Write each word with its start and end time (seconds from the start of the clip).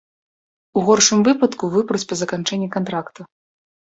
У 0.79 0.85
горшым 0.87 1.19
выпадку 1.27 1.69
выпруць 1.75 2.03
па 2.13 2.17
заканчэнні 2.21 2.71
кантракта. 2.79 3.21